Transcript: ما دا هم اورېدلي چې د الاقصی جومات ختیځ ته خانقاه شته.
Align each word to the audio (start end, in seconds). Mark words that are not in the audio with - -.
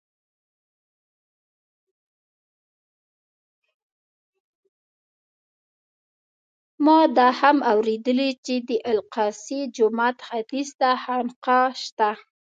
ما 6.85 6.99
دا 7.15 7.27
هم 7.39 7.57
اورېدلي 7.71 8.31
چې 8.45 8.55
د 8.67 8.69
الاقصی 8.91 9.59
جومات 9.75 10.17
ختیځ 10.27 10.67
ته 10.79 10.89
خانقاه 11.03 11.67
شته. 11.83 12.09